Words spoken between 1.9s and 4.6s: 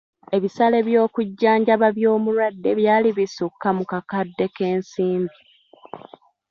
by'omulwadde byali bisukka mu kakadde